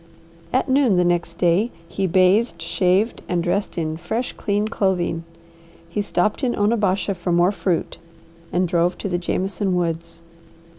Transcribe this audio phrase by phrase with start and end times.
[0.51, 5.25] At noon the next day he bathed, shaved, and dressed in fresh, clean clothing.
[5.89, 7.99] He stopped in Onabasha for more fruit,
[8.51, 10.23] and drove to the Jameson woods.